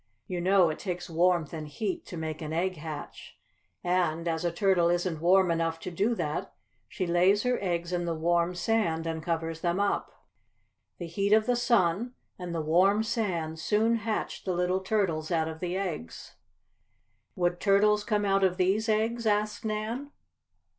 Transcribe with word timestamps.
You 0.25 0.41
know 0.41 0.69
it 0.71 0.79
takes 0.79 1.11
warmth 1.11 1.53
and 1.53 1.67
heat 1.67 2.07
to 2.07 2.17
make 2.17 2.41
an 2.41 2.51
egg 2.51 2.77
hatch. 2.77 3.37
And, 3.83 4.27
as 4.27 4.43
a 4.43 4.51
turtle 4.51 4.89
isn't 4.89 5.21
warm 5.21 5.51
enough 5.51 5.79
to 5.81 5.91
do 5.91 6.15
that, 6.15 6.55
she 6.87 7.05
lays 7.05 7.43
her 7.43 7.59
eggs 7.61 7.93
in 7.93 8.05
the 8.05 8.15
warm 8.15 8.55
sand, 8.55 9.05
and 9.05 9.21
covers 9.21 9.61
them 9.61 9.79
up. 9.79 10.11
The 10.97 11.05
heat 11.05 11.33
of 11.33 11.45
the 11.45 11.55
sun, 11.55 12.15
and 12.39 12.51
the 12.51 12.61
warm 12.63 13.03
sand 13.03 13.59
soon 13.59 13.97
hatch 13.97 14.43
the 14.43 14.53
little 14.53 14.79
turtles 14.79 15.29
out 15.29 15.47
of 15.47 15.59
the 15.59 15.77
eggs." 15.77 16.35
"Would 17.35 17.59
turtles 17.59 18.03
come 18.03 18.25
out 18.25 18.43
of 18.43 18.57
these 18.57 18.89
eggs?" 18.89 19.27
asked 19.27 19.63
Nan. 19.63 20.09